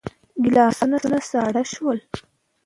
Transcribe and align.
ګيلاسونه 0.43 0.97
ساړه 1.29 1.63
شول. 1.71 1.99